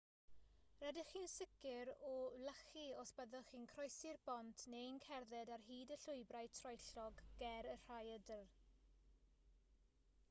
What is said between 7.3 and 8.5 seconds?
ger y rhaeadr